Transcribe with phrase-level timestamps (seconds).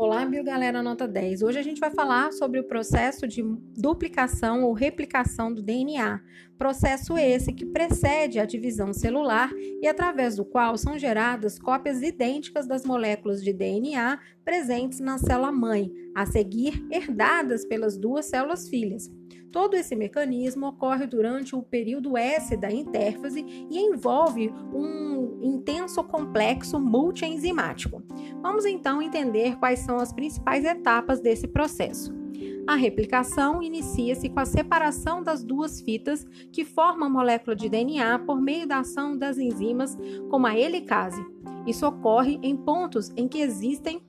[0.00, 0.82] o viu, galera?
[0.82, 1.42] Nota 10.
[1.42, 3.42] Hoje a gente vai falar sobre o processo de
[3.76, 6.20] duplicação ou replicação do DNA.
[6.58, 9.50] Processo esse que precede a divisão celular
[9.80, 15.50] e através do qual são geradas cópias idênticas das moléculas de DNA presentes na célula
[15.50, 19.10] mãe, a seguir herdadas pelas duas células filhas.
[19.50, 26.78] Todo esse mecanismo ocorre durante o período S da intérfase e envolve um intenso complexo
[26.78, 28.02] multienzimático.
[28.40, 32.20] Vamos então entender quais são as principais etapas desse processo.
[32.66, 38.18] A replicação inicia-se com a separação das duas fitas que formam a molécula de DNA
[38.20, 39.98] por meio da ação das enzimas
[40.30, 41.20] como a helicase.
[41.66, 44.00] Isso ocorre em pontos em que existem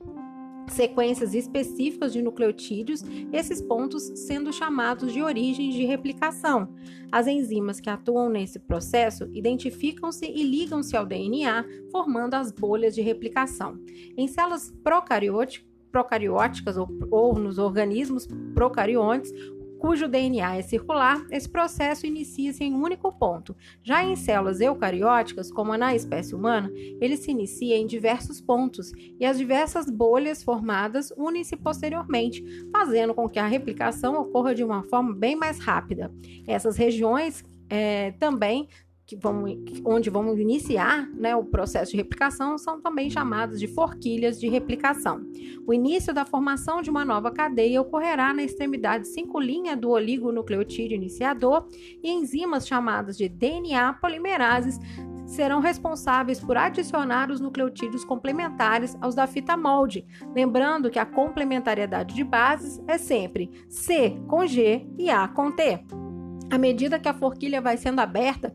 [0.68, 6.72] sequências específicas de nucleotídeos, esses pontos sendo chamados de origens de replicação.
[7.10, 13.02] As enzimas que atuam nesse processo identificam-se e ligam-se ao DNA, formando as bolhas de
[13.02, 13.78] replicação.
[14.16, 15.71] Em células procarióticas
[16.76, 19.32] ou, ou nos organismos procariontes,
[19.82, 23.56] cujo DNA é circular, esse processo inicia-se em um único ponto.
[23.82, 26.70] Já em células eucarióticas, como na espécie humana,
[27.00, 33.28] ele se inicia em diversos pontos e as diversas bolhas formadas unem-se posteriormente, fazendo com
[33.28, 36.12] que a replicação ocorra de uma forma bem mais rápida.
[36.46, 38.68] Essas regiões é, também
[39.12, 39.52] que vamos,
[39.84, 45.20] onde vamos iniciar né, o processo de replicação são também chamadas de forquilhas de replicação.
[45.66, 51.66] O início da formação de uma nova cadeia ocorrerá na extremidade 5' do oligonucleotídeo iniciador
[52.02, 54.78] e enzimas chamadas de DNA polimerases
[55.26, 60.04] serão responsáveis por adicionar os nucleotídeos complementares aos da fita molde,
[60.34, 65.84] lembrando que a complementariedade de bases é sempre C com G e A com T.
[66.50, 68.54] À medida que a forquilha vai sendo aberta,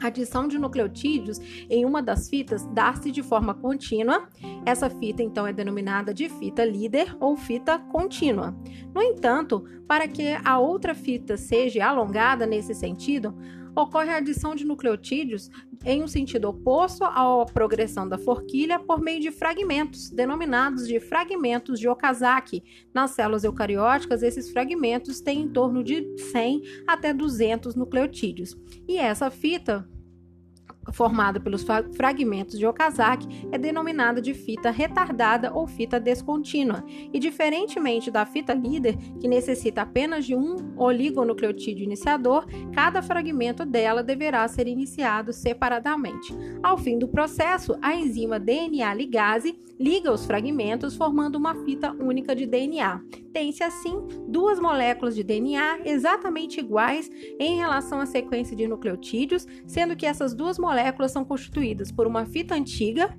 [0.00, 4.28] a adição de nucleotídeos em uma das fitas dá-se de forma contínua.
[4.64, 8.56] Essa fita, então, é denominada de fita líder ou fita contínua.
[8.94, 13.34] No entanto, para que a outra fita seja alongada nesse sentido,
[13.74, 15.50] ocorre a adição de nucleotídeos
[15.84, 21.78] em um sentido oposto à progressão da forquilha por meio de fragmentos, denominados de fragmentos
[21.78, 22.62] de Okazaki.
[22.92, 28.56] Nas células eucarióticas, esses fragmentos têm em torno de 100 até 200 nucleotídeos.
[28.86, 29.88] E essa fita
[30.92, 36.84] formada pelos fragmentos de Okazaki, é denominada de fita retardada ou fita descontínua.
[37.12, 44.02] E diferentemente da fita líder, que necessita apenas de um oligonucleotídeo iniciador, cada fragmento dela
[44.02, 46.34] deverá ser iniciado separadamente.
[46.62, 52.34] Ao fim do processo, a enzima DNA ligase liga os fragmentos, formando uma fita única
[52.34, 53.00] de DNA.
[53.38, 59.94] Tem-se assim duas moléculas de DNA exatamente iguais em relação à sequência de nucleotídeos, sendo
[59.94, 63.14] que essas duas moléculas são constituídas por uma fita antiga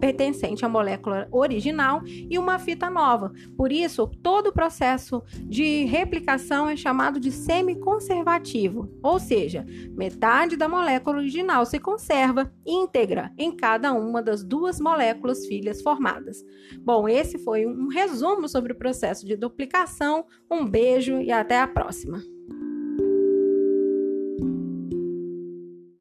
[0.00, 3.32] pertencente à molécula original e uma fita nova.
[3.56, 10.68] Por isso, todo o processo de replicação é chamado de semiconservativo, ou seja, metade da
[10.68, 16.44] molécula original se conserva íntegra em cada uma das duas moléculas filhas formadas.
[16.80, 20.24] Bom, esse foi um resumo sobre o processo de duplicação.
[20.50, 22.22] Um beijo e até a próxima.